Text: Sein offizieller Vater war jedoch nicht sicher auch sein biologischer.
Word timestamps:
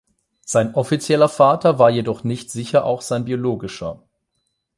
Sein 0.43 0.73
offizieller 0.73 1.29
Vater 1.29 1.77
war 1.77 1.91
jedoch 1.91 2.23
nicht 2.23 2.49
sicher 2.49 2.85
auch 2.85 3.03
sein 3.03 3.25
biologischer. 3.25 4.01